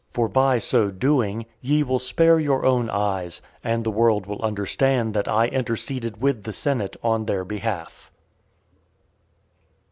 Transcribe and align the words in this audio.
For 0.09 0.27
by 0.27 0.57
so 0.57 0.89
doing, 0.89 1.45
ye 1.61 1.83
will 1.83 1.99
spare 1.99 2.39
your 2.39 2.65
own 2.65 2.89
eyes, 2.89 3.39
and 3.63 3.83
the 3.83 3.91
world 3.91 4.25
will 4.25 4.41
understand 4.41 5.13
that 5.13 5.27
I 5.27 5.45
interceded 5.45 6.19
with 6.19 6.41
the 6.43 6.53
senate 6.53 6.95
on 7.03 7.27
their 7.27 7.45
behalf." 7.45 8.09